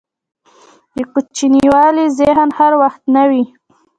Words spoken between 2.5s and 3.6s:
هر وخت نه وي.